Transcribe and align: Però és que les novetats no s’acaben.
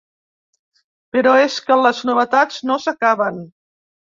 Però 1.17 1.35
és 1.43 1.59
que 1.67 1.77
les 1.81 2.01
novetats 2.13 2.59
no 2.71 2.79
s’acaben. 2.87 3.39